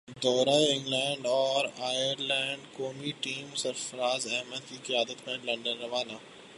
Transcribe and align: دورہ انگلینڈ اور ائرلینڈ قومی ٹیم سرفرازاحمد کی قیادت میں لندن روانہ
دورہ 0.23 0.55
انگلینڈ 0.69 1.25
اور 1.25 1.65
ائرلینڈ 1.79 2.65
قومی 2.77 3.11
ٹیم 3.21 3.55
سرفرازاحمد 3.55 4.69
کی 4.69 4.77
قیادت 4.83 5.27
میں 5.27 5.37
لندن 5.43 5.77
روانہ 5.81 6.17